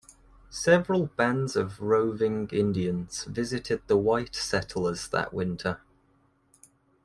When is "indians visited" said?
2.47-3.83